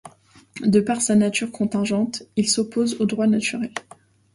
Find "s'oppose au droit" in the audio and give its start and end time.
2.49-3.27